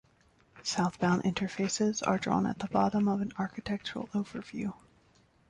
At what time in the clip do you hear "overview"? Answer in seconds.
4.15-4.73